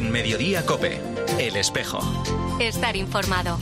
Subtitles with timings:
[0.00, 0.98] En Mediodía Cope,
[1.38, 2.00] El Espejo.
[2.58, 3.58] Estar informado.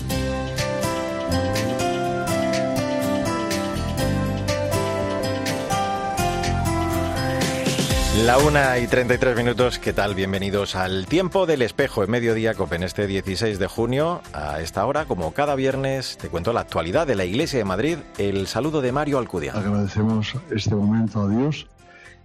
[8.25, 10.15] La una y 33 minutos, ¿qué tal?
[10.15, 14.23] Bienvenidos al Tiempo del Espejo en Mediodía Cope en este 16 de junio.
[14.33, 17.99] A esta hora, como cada viernes, te cuento la actualidad de la Iglesia de Madrid.
[18.17, 19.55] El saludo de Mario Alcudia.
[19.55, 21.67] Agradecemos este momento a Dios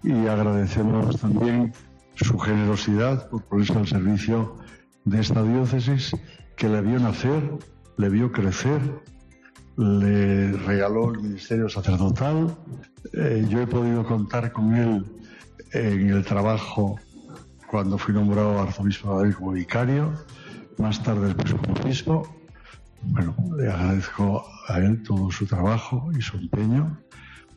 [0.03, 1.73] y agradecemos también
[2.15, 4.57] su generosidad por ponerse al servicio
[5.05, 6.15] de esta diócesis
[6.55, 7.41] que le vio nacer,
[7.97, 8.79] le vio crecer,
[9.77, 12.55] le regaló el ministerio sacerdotal.
[13.13, 15.05] Eh, yo he podido contar con él
[15.71, 16.99] en el trabajo
[17.67, 20.13] cuando fui nombrado arzobispo de Madrid como vicario,
[20.77, 22.35] más tarde después como obispo.
[23.01, 26.97] Bueno, le agradezco a él todo su trabajo y su empeño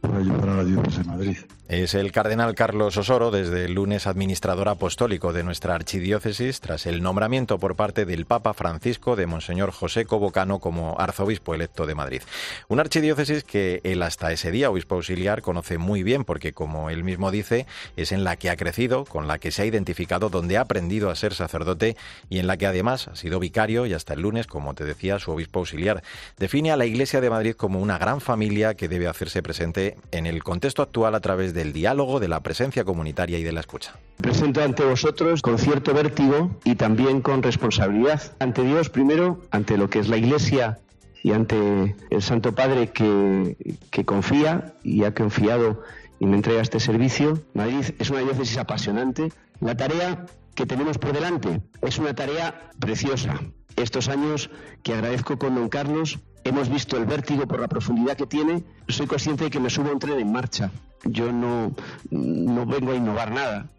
[0.07, 1.37] por ayudar a la diócesis de Madrid.
[1.69, 7.03] Es el cardenal Carlos Osoro, desde el lunes administrador apostólico de nuestra archidiócesis, tras el
[7.03, 12.23] nombramiento por parte del Papa Francisco de Monseñor José Cobocano como arzobispo electo de Madrid.
[12.69, 17.03] Una archidiócesis que él hasta ese día, obispo auxiliar, conoce muy bien porque, como él
[17.03, 20.59] mismo dice, es en la que ha crecido, con la que se ha identificado, donde
[20.59, 21.97] ha aprendido a ser sacerdote
[22.31, 25.19] y en la que además ha sido vicario y hasta el lunes, como te decía,
[25.19, 26.05] su obispo auxiliar.
[26.39, 30.27] Define a la Iglesia de Madrid como una gran familia que debe hacerse presente en
[30.27, 33.95] el contexto actual a través del diálogo, de la presencia comunitaria y de la escucha.
[34.19, 39.91] Presento ante vosotros con cierto vértigo y también con responsabilidad ante Dios primero, ante lo
[39.91, 40.79] que es la Iglesia
[41.23, 43.57] y ante el Santo Padre que,
[43.91, 45.83] que confía y ha confiado
[46.19, 47.41] y me entrega este servicio.
[47.55, 49.33] Madrid es una diócesis apasionante.
[49.61, 53.41] La tarea que tenemos por delante es una tarea preciosa.
[53.77, 54.51] Estos años
[54.83, 59.07] que agradezco con don Carlos hemos visto el vértigo por la profundidad que tiene, soy
[59.07, 60.71] consciente de que me subo a un tren en marcha.
[61.05, 61.75] Yo no,
[62.11, 63.71] no vengo a innovar nada.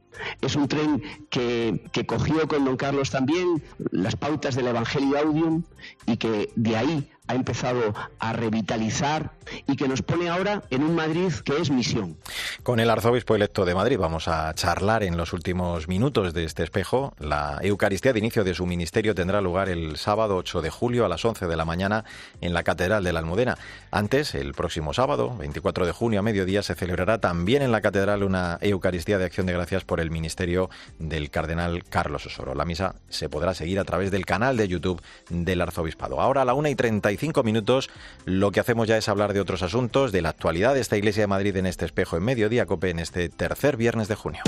[0.41, 5.63] Es un tren que, que, cogió con don Carlos también las pautas del Evangelio Audium
[6.07, 9.31] y que de ahí ha empezado a revitalizar
[9.67, 12.17] y que nos pone ahora en un Madrid que es misión.
[12.63, 16.63] Con el arzobispo electo de Madrid vamos a charlar en los últimos minutos de este
[16.63, 17.13] espejo.
[17.19, 21.09] La Eucaristía de inicio de su ministerio tendrá lugar el sábado 8 de julio a
[21.09, 22.05] las 11 de la mañana
[22.41, 23.57] en la Catedral de la Almudena.
[23.91, 28.23] Antes, el próximo sábado, 24 de junio a mediodía, se celebrará también en la Catedral
[28.23, 32.55] una Eucaristía de Acción de Gracias por el ministerio del Cardenal Carlos Osoro.
[32.55, 36.21] La misa se podrá seguir a través del canal de YouTube del Arzobispado.
[36.21, 37.89] Ahora a la 1 y 35 minutos,
[38.25, 41.23] lo que hacemos ya es hablar de otros asuntos, de la actualidad de esta Iglesia
[41.23, 44.41] de Madrid en este espejo en mediodía, COPE, en este tercer viernes de junio.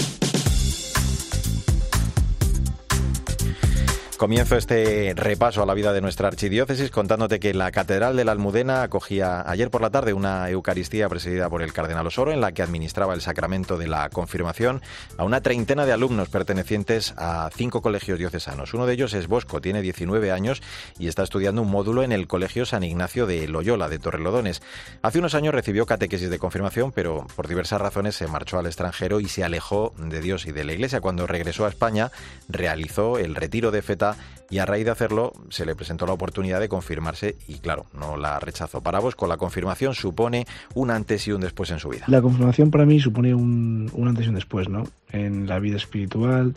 [4.19, 8.33] Comienzo este repaso a la vida de nuestra archidiócesis contándote que la Catedral de la
[8.33, 12.51] Almudena acogía ayer por la tarde una Eucaristía presidida por el Cardenal Osoro en la
[12.51, 14.81] que administraba el sacramento de la confirmación
[15.17, 18.73] a una treintena de alumnos pertenecientes a cinco colegios diocesanos.
[18.73, 20.61] Uno de ellos es Bosco, tiene 19 años
[20.97, 24.61] y está estudiando un módulo en el Colegio San Ignacio de Loyola de Torrelodones.
[25.01, 29.21] Hace unos años recibió catequesis de confirmación, pero por diversas razones se marchó al extranjero
[29.21, 30.99] y se alejó de Dios y de la Iglesia.
[30.99, 32.11] Cuando regresó a España
[32.49, 34.08] realizó el retiro de feta
[34.49, 38.17] y a raíz de hacerlo se le presentó la oportunidad de confirmarse y claro, no
[38.17, 38.81] la rechazó.
[38.81, 42.05] Para vos, con la confirmación supone un antes y un después en su vida.
[42.07, 44.83] La confirmación para mí supone un, un antes y un después, ¿no?
[45.11, 46.55] En la vida espiritual,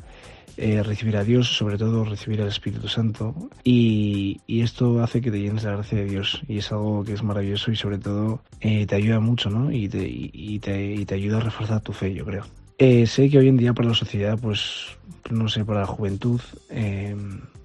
[0.58, 3.34] eh, recibir a Dios, sobre todo recibir al Espíritu Santo.
[3.64, 6.42] Y, esto hace que te llenes la gracia de Dios.
[6.46, 9.72] Y es algo que es maravilloso y sobre todo eh, te ayuda mucho, ¿no?
[9.72, 12.44] Y te, y, te, y te ayuda a reforzar tu fe, yo creo.
[12.78, 14.96] Eh, sé que hoy en día para la sociedad, pues,
[15.30, 16.40] no sé, para la juventud,
[16.70, 17.16] eh,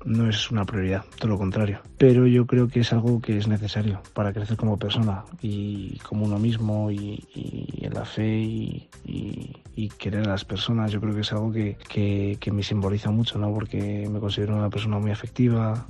[0.06, 1.82] no es una prioridad, todo lo contrario.
[1.98, 6.26] Pero yo creo que es algo que es necesario para crecer como persona y como
[6.26, 7.24] uno mismo y,
[7.82, 10.92] en la fe y, y, querer a las personas.
[10.92, 13.54] Yo creo que es algo que, que, que me simboliza mucho, ¿no?
[13.54, 15.88] Porque me considero una persona muy afectiva,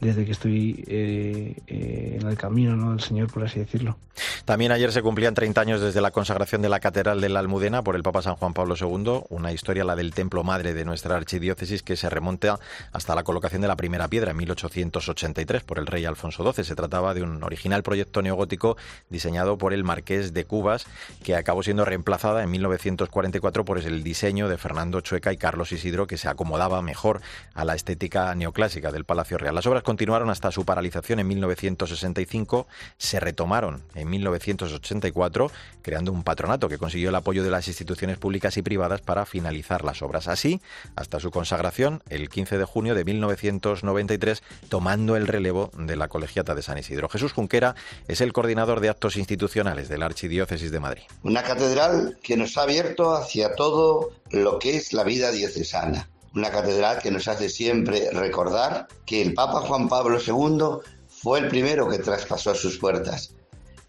[0.00, 2.90] desde que estoy eh, eh, en el camino ¿no?
[2.90, 3.96] del Señor, por así decirlo.
[4.44, 7.82] También ayer se cumplían 30 años desde la consagración de la Catedral de la Almudena
[7.82, 11.16] por el Papa San Juan Pablo II, una historia, la del templo madre de nuestra
[11.16, 12.58] archidiócesis, que se remonta
[12.92, 16.64] hasta la colocación de la primera piedra en 1883 por el rey Alfonso XII.
[16.64, 18.76] Se trataba de un original proyecto neogótico
[19.08, 20.86] diseñado por el marqués de Cubas,
[21.22, 26.06] que acabó siendo reemplazada en 1944 por el diseño de Fernando Chueca y Carlos Isidro,
[26.06, 27.20] que se acomodaba mejor
[27.54, 29.54] a la estética neoclásica del Palacio Real.
[29.54, 35.50] Las obras continuaron hasta su paralización en 1965, se retomaron en 1984,
[35.82, 39.84] creando un patronato que consiguió el apoyo de las instituciones públicas y privadas para finalizar
[39.84, 40.28] las obras.
[40.28, 40.60] Así,
[40.94, 46.54] hasta su consagración, el 15 de junio de 1993, tomando el relevo de la Colegiata
[46.54, 47.08] de San Isidro.
[47.08, 47.74] Jesús Junquera
[48.06, 51.02] es el coordinador de actos institucionales de la Archidiócesis de Madrid.
[51.24, 56.50] Una catedral que nos ha abierto hacia todo lo que es la vida diocesana Una
[56.50, 61.88] catedral que nos hace siempre recordar que el Papa Juan Pablo II fue el primero
[61.88, 63.34] que traspasó sus puertas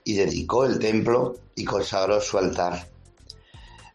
[0.04, 2.88] y dedicó el templo y consagró su altar.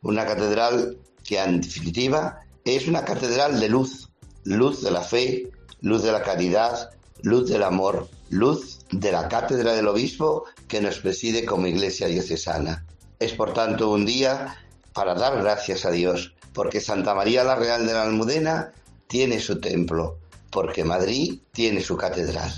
[0.02, 4.10] Una catedral que en definitiva es una catedral de luz,
[4.44, 5.50] luz de la fe,
[5.80, 6.90] luz de la caridad,
[7.22, 12.86] luz del amor, luz de la cátedra del obispo que nos preside como iglesia diocesana.
[13.18, 14.56] Es por tanto un día
[14.96, 18.72] para dar gracias a Dios, porque Santa María la Real de la Almudena
[19.06, 20.16] tiene su templo,
[20.50, 22.50] porque Madrid tiene su catedral.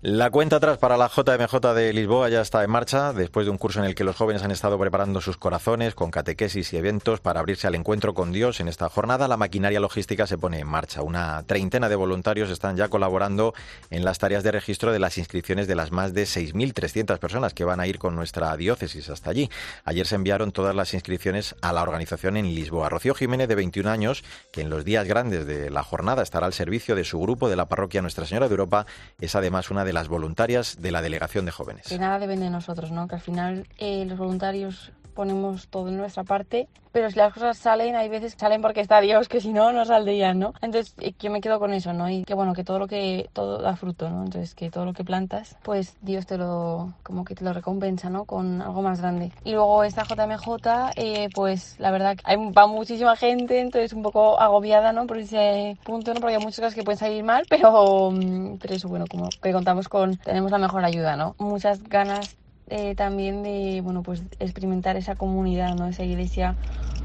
[0.00, 3.58] La cuenta atrás para la JMJ de Lisboa ya está en marcha, después de un
[3.58, 7.18] curso en el que los jóvenes han estado preparando sus corazones con catequesis y eventos
[7.18, 8.60] para abrirse al encuentro con Dios.
[8.60, 11.02] En esta jornada la maquinaria logística se pone en marcha.
[11.02, 13.54] Una treintena de voluntarios están ya colaborando
[13.90, 17.64] en las tareas de registro de las inscripciones de las más de 6.300 personas que
[17.64, 19.50] van a ir con nuestra diócesis hasta allí.
[19.84, 22.88] Ayer se enviaron todas las inscripciones a la organización en Lisboa.
[22.88, 24.22] Rocío Jiménez, de 21 años,
[24.52, 27.56] que en los días grandes de la jornada estará al servicio de su grupo de
[27.56, 28.86] la parroquia Nuestra Señora de Europa,
[29.20, 31.86] es además una de las voluntarias de la Delegación de Jóvenes.
[31.86, 33.08] Que nada depende de nosotros, ¿no?
[33.08, 37.58] Que al final eh, los voluntarios ponemos todo en nuestra parte, pero si las cosas
[37.58, 40.54] salen, hay veces que salen porque está Dios, que si no, no saldrían, ¿no?
[40.62, 42.08] Entonces eh, yo me quedo con eso, ¿no?
[42.08, 44.22] Y que bueno, que todo lo que, todo da fruto, ¿no?
[44.22, 48.10] Entonces que todo lo que plantas, pues Dios te lo, como que te lo recompensa,
[48.10, 48.26] ¿no?
[48.26, 49.32] Con algo más grande.
[49.42, 54.04] Y luego esta JMJ, eh, pues la verdad que hay, va muchísima gente, entonces un
[54.04, 55.08] poco agobiada, ¿no?
[55.08, 56.20] Por ese punto, ¿no?
[56.20, 59.52] Porque hay muchas cosas que pueden salir mal, pero, mm, pero eso, bueno, como que
[59.52, 61.34] contamos con, tenemos la mejor ayuda, ¿no?
[61.38, 62.36] Muchas ganas
[62.70, 65.88] eh, también de bueno pues experimentar esa comunidad, ¿no?
[65.88, 66.56] esa iglesia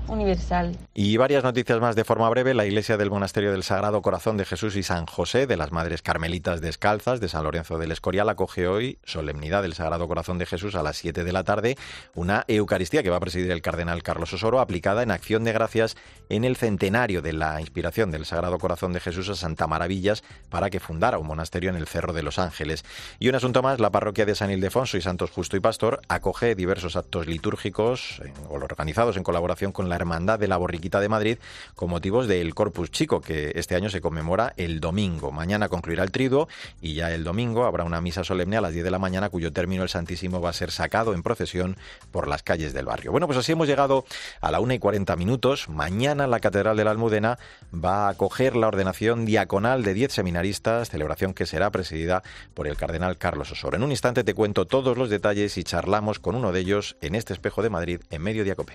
[0.07, 0.77] universal.
[0.93, 2.53] Y varias noticias más de forma breve.
[2.53, 6.01] La iglesia del Monasterio del Sagrado Corazón de Jesús y San José de las Madres
[6.01, 10.75] Carmelitas Descalzas de San Lorenzo del Escorial acoge hoy, solemnidad del Sagrado Corazón de Jesús,
[10.75, 11.77] a las 7 de la tarde,
[12.15, 15.95] una Eucaristía que va a presidir el cardenal Carlos Osoro, aplicada en acción de gracias
[16.29, 20.69] en el centenario de la inspiración del Sagrado Corazón de Jesús a Santa Maravillas para
[20.69, 22.83] que fundara un monasterio en el Cerro de los Ángeles.
[23.19, 26.55] Y un asunto más, la parroquia de San Ildefonso y Santos Justo y Pastor acoge
[26.55, 31.37] diversos actos litúrgicos o organizados en colaboración con la Hermandad de la Borriquita de Madrid
[31.75, 35.31] con motivos del Corpus Chico, que este año se conmemora el domingo.
[35.31, 36.47] Mañana concluirá el triduo
[36.81, 39.51] y ya el domingo habrá una misa solemne a las 10 de la mañana cuyo
[39.51, 41.77] término el Santísimo va a ser sacado en procesión
[42.11, 43.11] por las calles del barrio.
[43.11, 44.05] Bueno, pues así hemos llegado
[44.41, 45.69] a la 1 y 40 minutos.
[45.69, 47.37] Mañana la Catedral de la Almudena
[47.73, 52.23] va a acoger la ordenación diaconal de 10 seminaristas, celebración que será presidida
[52.53, 53.77] por el cardenal Carlos Osoro.
[53.77, 57.15] En un instante te cuento todos los detalles y charlamos con uno de ellos en
[57.15, 58.73] este espejo de Madrid en medio de Cope.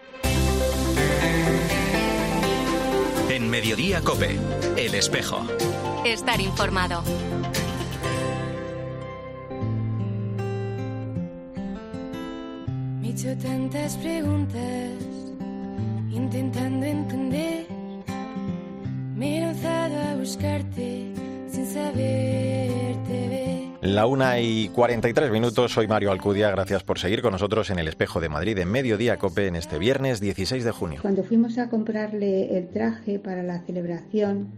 [3.30, 4.38] En Mediodía Cope,
[4.76, 5.46] El Espejo.
[6.04, 7.02] Estar informado.
[13.00, 14.92] Me he hecho tantas preguntas,
[16.10, 17.66] intentando entender.
[19.16, 21.14] Me he lanzado a buscarte
[21.50, 23.37] sin saberte ver.
[23.88, 27.88] La una y 43 minutos, soy Mario Alcudia, gracias por seguir con nosotros en el
[27.88, 30.98] Espejo de Madrid en Mediodía Cope en este viernes 16 de junio.
[31.00, 34.48] Cuando fuimos a comprarle el traje para la celebración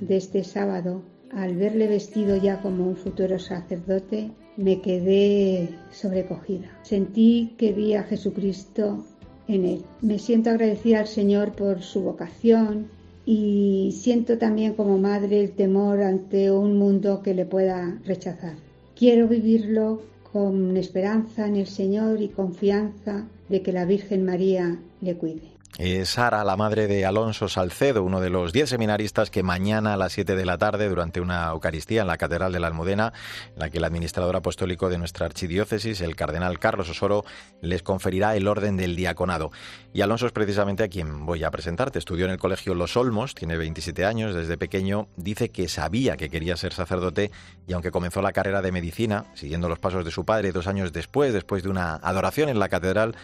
[0.00, 1.02] de este sábado,
[1.32, 6.68] al verle vestido ya como un futuro sacerdote, me quedé sobrecogida.
[6.82, 9.04] Sentí que vi a Jesucristo
[9.48, 9.84] en él.
[10.00, 12.86] Me siento agradecida al Señor por su vocación
[13.24, 18.65] y siento también como madre el temor ante un mundo que le pueda rechazar.
[18.98, 20.00] Quiero vivirlo
[20.32, 25.55] con esperanza en el Señor y confianza de que la Virgen María le cuide.
[25.78, 29.96] Es Sara, la madre de Alonso Salcedo, uno de los diez seminaristas que mañana a
[29.98, 33.12] las 7 de la tarde, durante una Eucaristía en la Catedral de la Almudena,
[33.52, 37.26] en la que el administrador apostólico de nuestra archidiócesis, el cardenal Carlos Osoro,
[37.60, 39.50] les conferirá el orden del diaconado.
[39.92, 41.98] Y Alonso es precisamente a quien voy a presentarte.
[41.98, 46.30] Estudió en el colegio Los Olmos, tiene 27 años, desde pequeño dice que sabía que
[46.30, 47.30] quería ser sacerdote
[47.66, 50.94] y aunque comenzó la carrera de medicina, siguiendo los pasos de su padre dos años
[50.94, 53.14] después, después de una adoración en la catedral,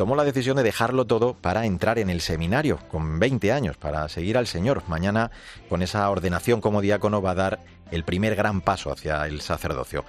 [0.00, 4.08] tomó la decisión de dejarlo todo para entrar en el seminario con 20 años, para
[4.08, 4.82] seguir al Señor.
[4.88, 5.30] Mañana,
[5.68, 7.58] con esa ordenación como diácono, va a dar
[7.90, 10.06] el primer gran paso hacia el sacerdocio.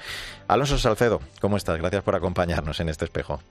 [0.47, 1.77] Alonso Salcedo, ¿cómo estás?
[1.77, 3.41] Gracias por acompañarnos en este espejo.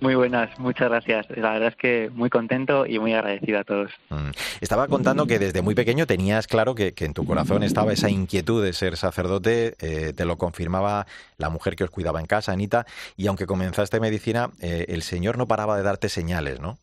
[0.00, 1.26] Muy buenas, muchas gracias.
[1.30, 3.90] La verdad es que muy contento y muy agradecido a todos.
[4.08, 4.30] Mm.
[4.62, 8.08] Estaba contando que desde muy pequeño tenías claro que, que en tu corazón estaba esa
[8.08, 12.52] inquietud de ser sacerdote, eh, te lo confirmaba la mujer que os cuidaba en casa,
[12.52, 16.78] Anita, y aunque comenzaste medicina, eh, el Señor no paraba de darte señales, ¿no?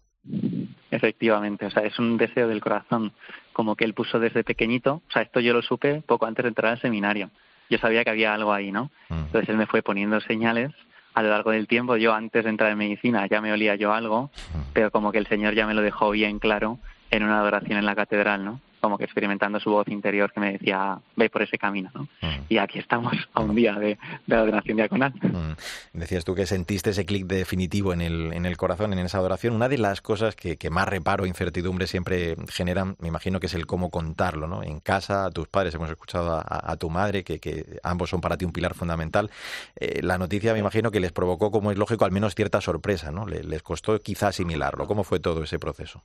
[0.92, 3.14] Efectivamente, o sea, es un deseo del corazón,
[3.52, 6.50] como que él puso desde pequeñito, o sea, esto yo lo supe poco antes de
[6.50, 7.32] entrar al seminario.
[7.70, 8.92] Yo sabía que había algo ahí, ¿no?
[9.10, 9.26] Mm.
[9.26, 10.72] Entonces él me fue poniendo señales
[11.18, 11.98] a lo largo del tiempo.
[11.98, 14.30] Yo antes de entrar en medicina ya me olía yo algo,
[14.74, 16.78] pero como que el Señor ya me lo dejó bien claro
[17.10, 18.62] en una adoración en la catedral, ¿no?
[18.80, 22.04] Como que experimentando su voz interior que me decía, ve por ese camino, ¿no?
[22.22, 22.42] Mm.
[22.50, 25.14] Y aquí estamos a un día de, la adoración diaconal.
[25.22, 26.00] Mm.
[26.00, 29.54] Decías tú que sentiste ese clic definitivo en el, en el corazón, en esa adoración.
[29.54, 33.54] Una de las cosas que, que más reparo, incertidumbre siempre generan, me imagino que es
[33.54, 34.64] el cómo contarlo, ¿no?
[34.64, 38.38] En casa, a tus padres, hemos escuchado a, tu madre, que, que, ambos son para
[38.38, 39.30] ti un pilar fundamental.
[39.76, 43.12] Eh, la noticia, me imagino que les provocó, como es lógico, al menos cierta sorpresa,
[43.12, 43.26] ¿no?
[43.28, 44.88] Les, costó quizá asimilarlo.
[44.88, 46.04] ¿Cómo fue todo ese proceso?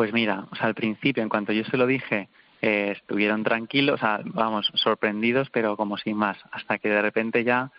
[0.00, 2.30] Pues mira, o sea, al principio, en cuanto yo se lo dije,
[2.62, 7.44] eh, estuvieron tranquilos, o sea, vamos, sorprendidos, pero como sin más, hasta que de repente
[7.44, 7.70] ya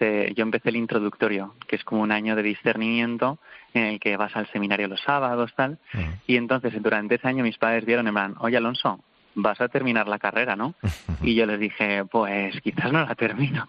[0.00, 3.38] eh, yo empecé el introductorio, que es como un año de discernimiento
[3.74, 5.78] en el que vas al seminario los sábados, tal,
[6.26, 8.98] y entonces durante ese año mis padres vieron en plan, oye Alonso,
[9.42, 10.74] vas a terminar la carrera, ¿no?
[11.22, 13.68] Y yo les dije, pues quizás no la termino.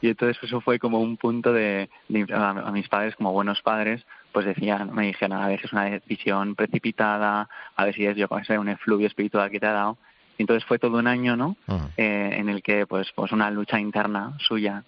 [0.00, 1.90] Y entonces eso fue como un punto de,
[2.32, 5.84] a mis padres como buenos padres, pues decían, me dijeron, a ver si es una
[5.84, 9.98] decisión precipitada, a ver si es yo sé, un efluvio espiritual que te ha dado.
[10.38, 11.56] Y entonces fue todo un año, ¿no?
[11.98, 14.84] Eh, en el que, pues, pues una lucha interna suya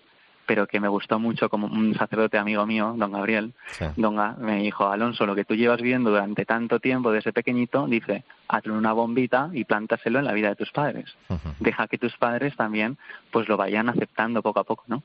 [0.47, 3.53] pero que me gustó mucho como un sacerdote amigo mío, don Gabriel,
[3.97, 8.25] don me dijo, Alonso, lo que tú llevas viendo durante tanto tiempo desde pequeñito, dice,
[8.49, 11.17] hazle una bombita y plántaselo en la vida de tus padres.
[11.61, 12.99] Deja que tus padres también
[13.31, 15.03] pues lo vayan aceptando poco a poco, ¿no?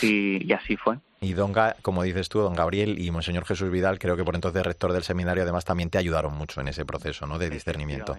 [0.00, 0.98] y, así fue.
[1.20, 4.64] Y don, como dices tú, don Gabriel y Monseñor Jesús Vidal, creo que por entonces
[4.64, 7.38] rector del seminario, además también te ayudaron mucho en ese proceso, ¿no?
[7.38, 8.16] De discernimiento.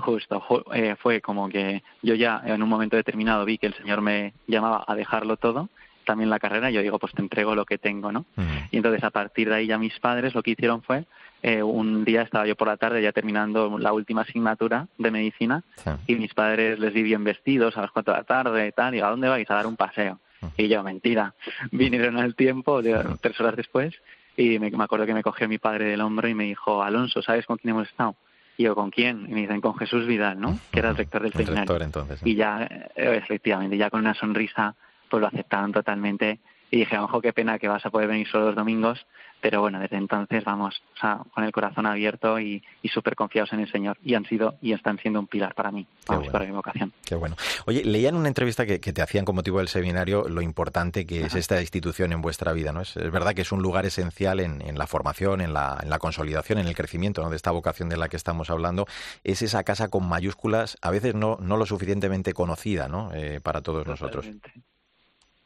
[0.00, 0.42] Justo,
[0.72, 4.34] eh, fue como que yo ya en un momento determinado vi que el Señor me
[4.46, 5.68] llamaba a dejarlo todo,
[6.04, 8.24] también la carrera, y yo digo, pues te entrego lo que tengo, ¿no?
[8.70, 11.04] Y entonces a partir de ahí ya mis padres lo que hicieron fue,
[11.42, 15.62] eh, un día estaba yo por la tarde ya terminando la última asignatura de medicina,
[16.06, 18.94] y mis padres les vi bien vestidos a las cuatro de la tarde y tal,
[18.94, 19.50] y ¿a dónde vais?
[19.50, 20.18] A dar un paseo.
[20.56, 21.34] Y yo, mentira,
[21.70, 22.80] vinieron al tiempo,
[23.20, 23.94] tres horas después,
[24.36, 27.20] y me, me acuerdo que me cogió mi padre del hombro y me dijo, Alonso,
[27.20, 28.16] ¿sabes con quién hemos estado?
[28.60, 29.24] Y yo, ¿con quién?
[29.26, 30.58] Y me dicen, con Jesús Vidal, ¿no?
[30.70, 31.80] Que era el rector del seminario.
[31.80, 32.20] entonces.
[32.22, 34.74] Y ya, eh, efectivamente, ya con una sonrisa,
[35.08, 36.40] pues lo aceptaron totalmente.
[36.70, 39.04] Y dije, ojo, qué pena que vas a poder venir solo los domingos,
[39.40, 43.52] pero bueno, desde entonces vamos o sea, con el corazón abierto y, y súper confiados
[43.52, 43.98] en el Señor.
[44.04, 46.92] Y han sido y están siendo un pilar para mí, vamos, para mi vocación.
[47.04, 47.36] Qué bueno.
[47.66, 51.22] Oye, leía en una entrevista que, te hacían con motivo del seminario lo importante que
[51.22, 52.72] es esta institución en vuestra vida.
[52.72, 52.82] ¿no?
[52.82, 55.98] Es, verdad que es un lugar esencial en, en la formación, en la, en la,
[55.98, 57.30] consolidación, en el crecimiento ¿no?
[57.30, 58.86] de esta vocación de la que estamos hablando.
[59.24, 63.10] Es esa casa con mayúsculas, a veces no, no lo suficientemente conocida ¿no?
[63.14, 64.26] Eh, para todos nosotros.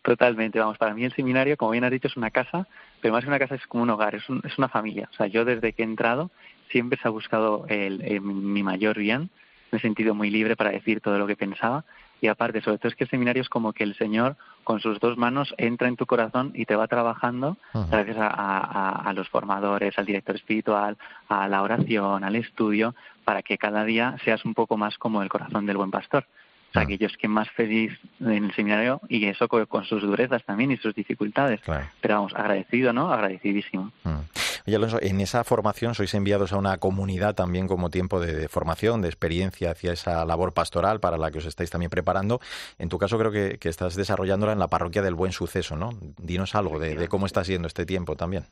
[0.05, 2.69] Totalmente, vamos, para mí el seminario, como bien has dicho, es una casa,
[3.01, 5.09] pero más que una casa es como un hogar, es, es una familia.
[5.11, 6.31] O sea, yo desde que he entrado
[6.71, 9.31] siempre se ha buscado el, mi mayor bien,
[9.73, 11.87] me he sentido muy libre para decir todo lo que pensaba
[12.21, 15.01] y aparte, sobre todo es que el seminario es como que el Señor con sus
[15.01, 17.57] dos manos entra en tu corazón y te va trabajando
[17.91, 22.95] gracias a, los formadores, al director espiritual, a la oración, al estudio,
[23.25, 26.27] para que cada día seas un poco más como el corazón del buen pastor.
[26.75, 30.73] Sea, yo es que más feliz en el seminario y eso con, sus durezas también
[30.73, 31.61] y sus dificultades.
[32.01, 33.13] Pero vamos, agradecido, ¿no?
[33.13, 33.93] Agradecidísimo.
[34.03, 34.19] Mm.
[34.67, 39.03] Oye, Alonso, en esa formación sois enviados a una comunidad también como tiempo de, formación,
[39.03, 42.41] de experiencia hacia esa labor pastoral para la que os estáis también preparando.
[42.79, 45.91] En tu caso creo que, estás desarrollándola en la parroquia del Buen Suceso, ¿no?
[46.19, 48.47] Dinos algo de cómo está siendo este tiempo también.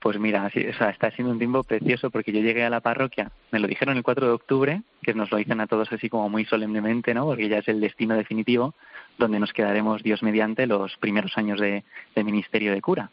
[0.00, 3.30] Pues mira, o sea, está siendo un tiempo precioso porque yo llegué a la parroquia,
[3.50, 6.30] me lo dijeron el 4 de octubre, que nos lo dicen a todos así como
[6.30, 7.26] muy solemnemente, ¿no?
[7.26, 8.74] Porque ya es el destino definitivo
[9.18, 11.84] donde nos quedaremos Dios mediante los primeros años de,
[12.16, 13.10] ministerio de cura.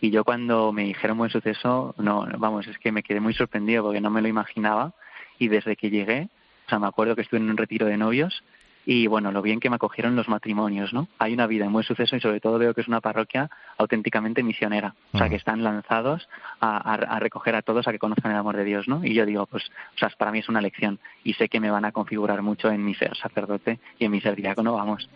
[0.00, 3.82] Y yo cuando me dijeron buen suceso, no, vamos, es que me quedé muy sorprendido
[3.82, 4.94] porque no me lo imaginaba
[5.38, 6.28] y desde que llegué,
[6.66, 8.44] o sea, me acuerdo que estuve en un retiro de novios
[8.86, 11.08] y bueno, lo bien que me acogieron los matrimonios, ¿no?
[11.18, 14.42] Hay una vida en buen suceso y sobre todo veo que es una parroquia auténticamente
[14.42, 16.28] misionera, o sea, que están lanzados
[16.60, 19.04] a, recoger a todos a que conozcan el amor de Dios, ¿no?
[19.04, 21.70] Y yo digo, pues, o sea, para mí es una lección y sé que me
[21.70, 25.08] van a configurar mucho en mi ser sacerdote y en mi ser diácono, vamos.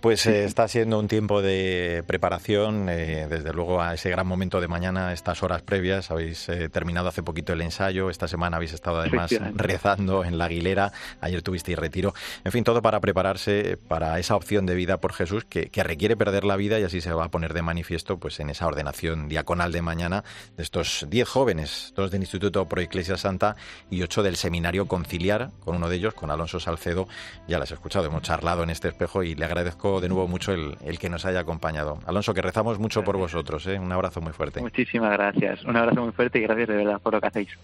[0.00, 4.60] Pues eh, está siendo un tiempo de preparación, eh, desde luego a ese gran momento
[4.60, 8.72] de mañana, estas horas previas, habéis eh, terminado hace poquito el ensayo, esta semana habéis
[8.72, 14.18] estado además rezando en la Aguilera, ayer tuvisteis retiro, en fin, todo para prepararse para
[14.18, 17.24] esa opción de vida por Jesús que, requiere perder la vida y así se va
[17.24, 20.22] a poner de manifiesto pues en esa ordenación diaconal de mañana
[20.56, 23.56] de estos diez jóvenes, dos del Instituto Pro Iglesia Santa
[23.90, 27.08] y ocho del Seminario Conciliar, con uno de ellos, con Alonso Salcedo,
[27.48, 30.52] ya las he escuchado, hemos charlado en este espejo y le agradezco de nuevo mucho
[30.52, 31.98] el, que nos haya acompañado.
[32.06, 33.78] Alonso, que rezamos mucho por vosotros, ¿eh?
[33.78, 34.60] un abrazo muy fuerte.
[34.60, 37.58] Muchísimas gracias, un abrazo muy fuerte y gracias de verdad por lo que hacéis.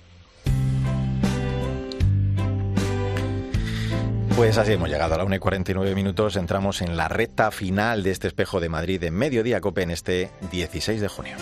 [4.39, 6.37] Pues así hemos llegado a la 1 y 49 minutos.
[6.37, 10.31] Entramos en la recta final de este espejo de Madrid de Mediodía Cope en este
[10.53, 11.37] 16 de junio.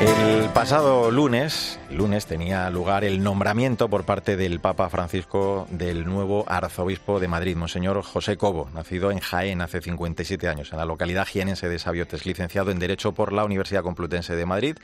[0.00, 6.44] El pasado lunes lunes tenía lugar el nombramiento por parte del Papa Francisco del nuevo
[6.48, 11.26] arzobispo de Madrid, Monseñor José Cobo, nacido en Jaén hace 57 años, en la localidad
[11.26, 14.76] jienense de Sabiotes, licenciado en Derecho por la Universidad Complutense de Madrid.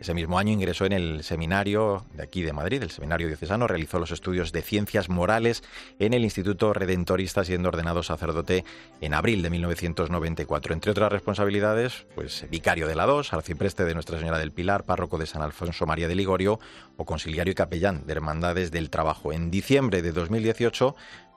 [0.00, 3.98] Ese mismo año ingresó en el seminario de aquí de Madrid, el seminario diocesano, realizó
[3.98, 5.62] los estudios de Ciencias Morales
[5.98, 8.64] en el Instituto Redentorista, siendo ordenado sacerdote
[9.00, 10.74] en abril de 1994.
[10.74, 15.16] Entre otras responsabilidades, pues vicario de la dos, arcipreste de Nuestra Señora del Pilar, párroco
[15.16, 16.53] de San Alfonso María de Ligorio
[16.96, 19.32] o conciliario y capellán de Hermandades del Trabajo.
[19.32, 20.94] En diciembre de 2018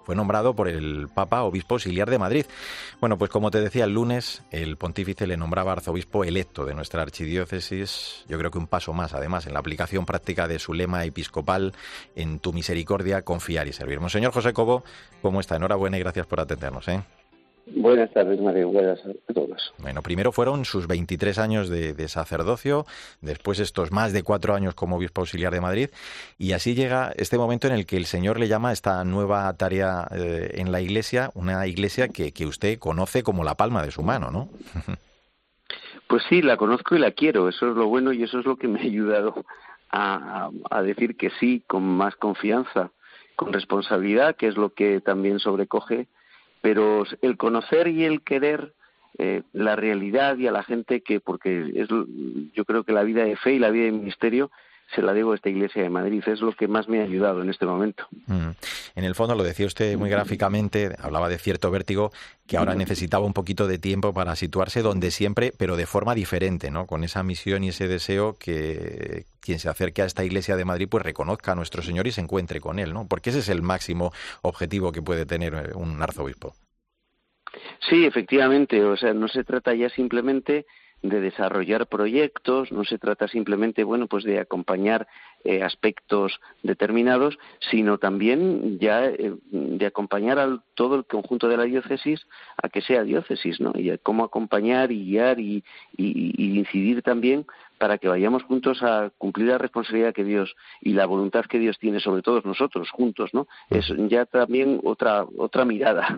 [0.07, 2.45] fue nombrado por el Papa Obispo Auxiliar de Madrid.
[3.01, 7.01] Bueno, pues como te decía el lunes, el pontífice le nombraba arzobispo electo de nuestra
[7.01, 8.23] archidiócesis.
[8.29, 11.73] Yo creo que un paso más, además, en la aplicación práctica de su lema episcopal,
[12.15, 13.99] en tu misericordia, confiar y servir.
[13.99, 14.85] Monseñor José Cobo,
[15.21, 15.57] ¿cómo está?
[15.57, 16.87] Enhorabuena y gracias por atendernos.
[16.87, 17.03] ¿eh?
[17.75, 18.65] Buenas tardes, María.
[18.65, 19.73] Buenas a todos.
[19.79, 22.85] Bueno, primero fueron sus 23 años de, sacerdocio,
[23.21, 25.89] después estos más de cuatro años como obispo auxiliar de Madrid,
[26.37, 29.51] y así llega este momento en el que el Señor le llama a esta nueva
[29.57, 33.91] tarea eh, en la Iglesia, una Iglesia que, que usted conoce como la palma de
[33.91, 34.49] su mano, ¿no?
[36.07, 37.49] Pues sí, la conozco y la quiero.
[37.49, 39.43] Eso es lo bueno y eso es lo que me ha ayudado
[39.91, 42.91] a, a decir que sí con más confianza,
[43.35, 46.07] con responsabilidad, que es lo que también sobrecoge
[46.67, 48.73] pero el conocer y el querer
[49.17, 53.23] eh, la realidad y a la gente que, porque es, yo creo que la vida
[53.23, 54.51] de fe y la vida de ministerio
[54.95, 56.23] se la debo a esta iglesia de Madrid.
[56.25, 58.07] Es lo que más me ha ayudado en este momento.
[58.27, 58.49] Mm.
[58.95, 62.11] En el fondo, lo decía usted muy gráficamente, hablaba de cierto vértigo,
[62.47, 66.71] que ahora necesitaba un poquito de tiempo para situarse donde siempre, pero de forma diferente,
[66.71, 66.87] ¿no?
[66.87, 70.87] Con esa misión y ese deseo que quien se acerque a esta iglesia de Madrid
[70.89, 73.07] pues reconozca a nuestro Señor y se encuentre con él, ¿no?
[73.07, 76.53] Porque ese es el máximo objetivo que puede tener eh, un arzobispo.
[77.89, 80.65] Sí, efectivamente, o sea, no se trata ya simplemente
[81.01, 85.07] de desarrollar proyectos, no se trata simplemente, bueno, pues de acompañar
[85.43, 87.37] eh, aspectos determinados,
[87.71, 92.25] sino también ya eh, de acompañar a todo el conjunto de la diócesis
[92.61, 93.73] a que sea diócesis, ¿no?
[93.75, 95.63] Y cómo acompañar y guiar y,
[95.95, 97.45] y incidir también
[97.77, 101.77] para que vayamos juntos a cumplir la responsabilidad que Dios y la voluntad que Dios
[101.79, 103.47] tiene sobre todos nosotros juntos, ¿no?
[103.69, 106.17] Es ya también otra otra mirada.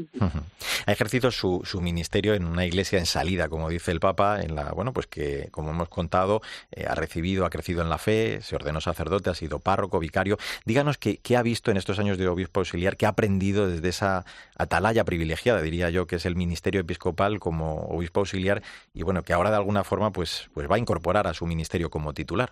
[0.86, 4.56] Ha ejercido su, su ministerio en una iglesia en salida, como dice el Papa, en
[4.56, 6.42] la bueno, pues que como hemos contado
[6.72, 10.38] eh, ha recibido, ha crecido en la fe, se ordenó sacerdote, ha sido párroco, vicario.
[10.66, 13.90] Díganos qué, qué ha visto en estos años de obispo auxiliar, qué ha aprendido desde
[13.90, 14.26] esa
[14.58, 18.62] atalaya privilegiada, diría yo, que es el ministerio episcopal como obispo auxiliar
[18.94, 21.90] y bueno, que ahora de alguna forma pues pues va a incorporar a su ministerio
[21.90, 22.50] como titular?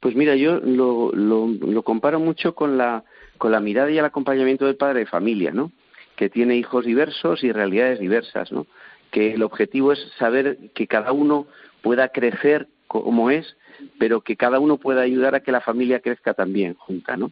[0.00, 3.04] Pues mira, yo lo, lo, comparo mucho con la,
[3.38, 5.70] con la mirada y el acompañamiento del padre de familia, ¿no?
[6.16, 8.66] Que tiene hijos diversos y realidades diversas, ¿no?
[9.10, 11.46] Que el objetivo es saber que cada uno
[11.82, 13.56] pueda crecer como es,
[13.98, 17.30] pero que cada uno pueda ayudar a que la familia crezca también junta, ¿no?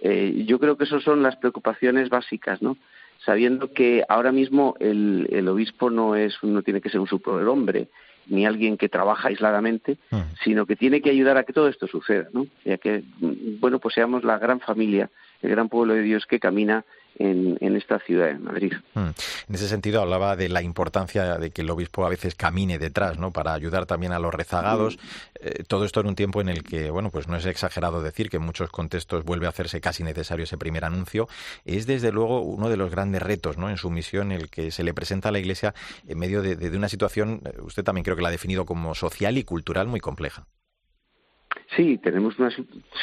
[0.00, 2.76] Eh, yo creo que esas son las preocupaciones básicas, ¿no?
[3.24, 7.88] Sabiendo que ahora mismo el, el obispo no es, no tiene que ser un superhombre,
[8.28, 9.98] ni alguien que trabaja aisladamente,
[10.44, 12.46] sino que tiene que ayudar a que todo esto suceda, ¿no?
[12.64, 15.10] Y a que, bueno, pues seamos la gran familia,
[15.42, 16.84] el gran pueblo de Dios que camina
[17.18, 18.72] en, esta ciudad de Madrid.
[18.94, 23.18] En ese sentido hablaba de la importancia de que el obispo a veces camine detrás,
[23.18, 23.32] ¿no?
[23.32, 24.98] Para ayudar también a los rezagados.
[25.40, 28.30] Eh, todo esto en un tiempo en el que, bueno, pues no es exagerado decir
[28.30, 31.28] que en muchos contextos vuelve a hacerse casi necesario ese primer anuncio.
[31.64, 33.70] Es desde luego uno de los grandes retos, ¿no?
[33.70, 35.74] En su misión, el que se le presenta a la Iglesia
[36.06, 38.94] en medio de, de una situación, eh, usted también creo que la ha definido como
[38.94, 40.46] social y cultural muy compleja.
[41.76, 42.50] Sí, tenemos una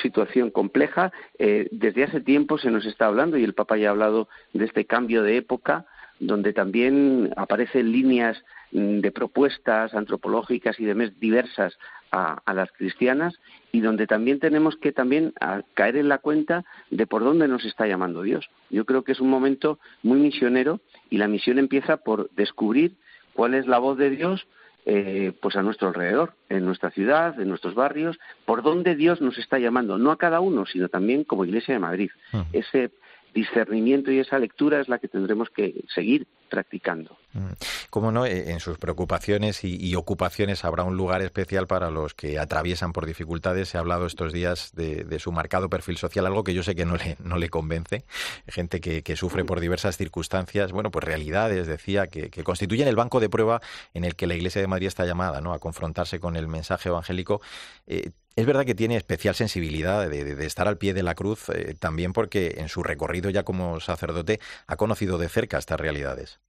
[0.01, 1.11] situación compleja.
[1.37, 4.65] Eh, desde hace tiempo se nos está hablando, y el Papa ya ha hablado de
[4.65, 5.85] este cambio de época,
[6.19, 11.77] donde también aparecen líneas mm, de propuestas antropológicas y demás diversas
[12.11, 13.37] a, las cristianas
[13.73, 15.33] y donde también tenemos que también
[15.73, 18.49] caer en la cuenta de por dónde nos está llamando Dios.
[18.69, 22.95] Yo creo que es un momento muy misionero y la misión empieza por descubrir
[23.33, 24.47] cuál es la voz de Dios
[24.85, 29.37] eh, pues a nuestro alrededor, en nuestra ciudad, en nuestros barrios, por donde Dios nos
[29.37, 32.11] está llamando, no a cada uno, sino también como Iglesia de Madrid.
[32.53, 32.91] Ese
[33.35, 37.17] discernimiento y esa lectura es la que tendremos que seguir practicando.
[37.33, 37.51] Mm.
[37.89, 42.39] Como no, eh, en sus preocupaciones y, ocupaciones habrá un lugar especial para los que
[42.39, 43.69] atraviesan por dificultades.
[43.69, 46.85] Se ha hablado estos días de, su marcado perfil social, algo que yo sé que
[46.85, 46.95] no
[47.37, 48.05] le, convence.
[48.47, 53.29] Gente que, sufre por diversas circunstancias, bueno, pues realidades, decía, que, constituyen el banco de
[53.29, 53.61] prueba
[53.93, 55.53] en el que la Iglesia de Madrid está llamada ¿no?
[55.53, 57.41] a confrontarse con el mensaje evangélico.
[57.85, 61.75] Eh, es verdad que tiene especial sensibilidad de, estar al pie de la cruz, eh,
[61.79, 66.39] también porque en su recorrido ya como sacerdote ha conocido de cerca estas realidades.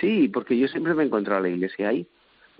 [0.00, 2.06] Sí, porque yo siempre me he encontrado a la iglesia ahí.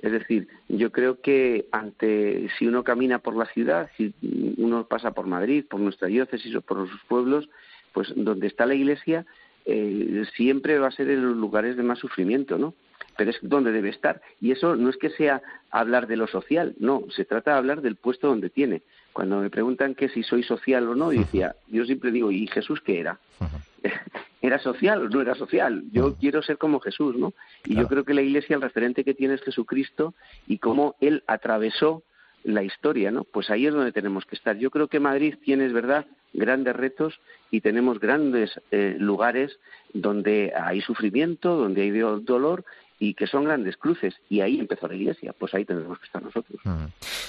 [0.02, 4.12] Es decir, yo creo que ante si uno camina por la ciudad, si
[4.58, 7.48] uno pasa por Madrid, por nuestra diócesis o por los pueblos,
[7.92, 9.24] pues donde está la iglesia
[9.64, 12.74] eh, siempre va a ser en los lugares de más sufrimiento, ¿no?
[13.16, 14.20] Pero es donde debe estar.
[14.40, 17.82] Y eso no es que sea hablar de lo social, no, se trata de hablar
[17.82, 18.82] del puesto donde tiene.
[19.12, 22.80] Cuando me preguntan que si soy social o no, decía, yo siempre digo, ¿y Jesús
[22.80, 23.18] qué era?
[24.42, 25.84] ¿Era social o no era social?
[25.92, 27.32] Yo quiero ser como Jesús, ¿no?
[27.64, 30.14] Y yo creo que la Iglesia, el referente que tiene es Jesucristo
[30.48, 32.02] y cómo Él atravesó
[32.42, 33.24] la historia, ¿no?
[33.24, 34.56] Pues ahí es donde tenemos que estar.
[34.56, 37.20] Yo creo que Madrid tiene, es verdad, grandes retos
[37.50, 39.58] y tenemos grandes eh, lugares
[39.92, 42.64] donde hay sufrimiento, donde hay dolor
[43.02, 44.14] y que son grandes cruces.
[44.28, 46.60] Y ahí empezó la Iglesia, pues ahí tendremos que estar nosotros.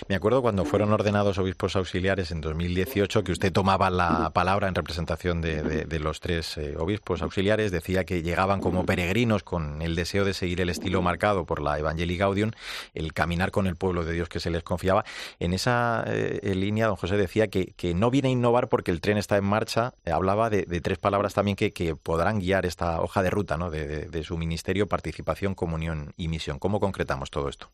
[0.08, 4.76] Me acuerdo cuando fueron ordenados obispos auxiliares en 2018 que usted tomaba la palabra en
[4.76, 10.26] representación de, los tres eh, obispos auxiliares, decía que llegaban como peregrinos con el deseo
[10.26, 12.52] de seguir el estilo marcado por la Evangelii Gaudium,
[12.94, 15.06] el caminar con el pueblo de Dios que se les confiaba.
[15.40, 19.18] En esa eh, línea, don José decía que, no viene a innovar porque el tren
[19.18, 23.32] está en marcha, eh, hablaba de, tres palabras también que, podrán guiar esta hoja de
[23.32, 23.72] ruta ¿no?
[23.72, 26.60] de, su ministerio, participación, comunión y misión.
[26.60, 27.70] ¿Cómo concretamos todo esto?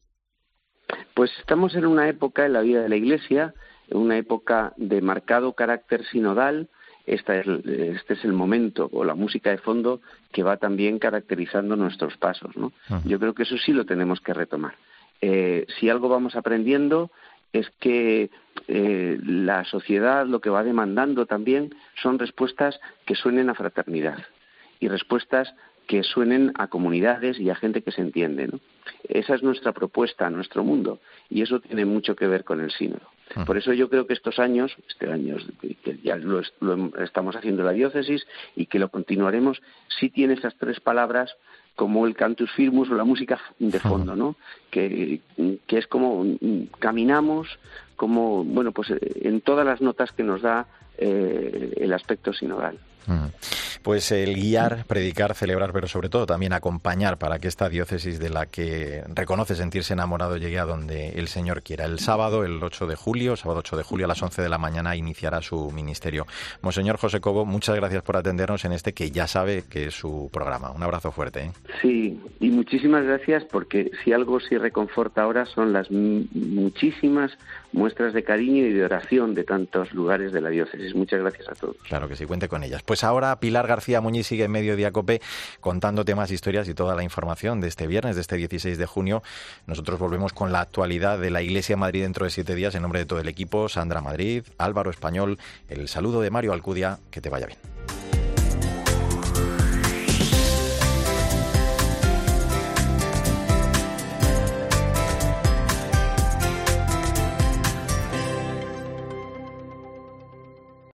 [1.16, 3.56] Pues estamos en una época en la vida de la Iglesia,
[3.88, 6.70] en una época de marcado carácter sinodal.
[7.08, 11.76] Este es, este es el momento o la música de fondo que va también caracterizando
[11.76, 12.56] nuestros pasos.
[12.56, 12.72] ¿no?
[13.06, 14.76] Yo creo que eso sí lo tenemos que retomar.
[15.20, 17.10] Eh, si algo vamos aprendiendo
[17.54, 18.30] es que
[18.68, 21.74] eh, la sociedad lo que va demandando también
[22.04, 24.20] son respuestas que suenen a fraternidad
[24.80, 25.54] y respuestas
[25.88, 28.48] que suenen a comunidades y a gente que se entiende.
[28.48, 28.60] ¿no?
[29.08, 32.72] Esa es nuestra propuesta a nuestro mundo y eso tiene mucho que ver con el
[32.72, 33.08] sínodo.
[33.46, 35.38] Por eso yo creo que estos años, este año
[35.84, 36.42] que ya lo,
[37.04, 39.62] estamos haciendo la diócesis y que lo continuaremos,
[40.00, 41.36] sí tiene esas tres palabras
[41.76, 44.36] como el cantus firmus o la música de fondo, ¿no?
[44.72, 45.22] Que,
[45.68, 46.26] que es como
[46.80, 47.48] caminamos,
[47.96, 52.80] como, bueno, pues en todas las notas que nos da eh, el aspecto sinodal.
[53.84, 58.30] Pues el guiar, predicar, celebrar, pero sobre todo también acompañar para que esta diócesis de
[58.30, 61.86] la que reconoce sentirse enamorado llegue a donde el Señor quiera.
[61.86, 64.58] El sábado, el 8 de julio, sábado 8 de julio a las 11 de la
[64.58, 66.28] mañana iniciará su ministerio.
[66.62, 70.30] Monseñor José Cobo, muchas gracias por atendernos en este que ya sabe que es su
[70.32, 70.72] programa.
[70.72, 71.46] Un abrazo fuerte.
[71.46, 71.52] ¿eh?
[71.82, 77.32] Sí, y muchísimas gracias porque si algo sí reconforta ahora son las muchísimas
[77.72, 80.96] muestras de cariño y de oración de tantos lugares de la diócesis.
[80.96, 81.78] Muchas gracias a todos.
[81.88, 82.82] Claro que sí, cuente con ellas.
[82.84, 85.22] Pues ahora Pilar García Muñiz sigue en medio Cope
[85.60, 89.24] contando temas, historias y toda la información de este viernes, de este 16 de junio.
[89.68, 93.00] Nosotros volvemos con la actualidad de la Iglesia Madrid dentro de siete días en nombre
[93.00, 93.70] de todo el equipo.
[93.70, 97.00] Sandra Madrid, Álvaro Español, el saludo de Mario Alcudia.
[97.12, 97.79] Que te vaya bien.